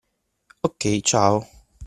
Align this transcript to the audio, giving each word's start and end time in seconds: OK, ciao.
OK, 0.63 0.99
ciao. 1.03 1.45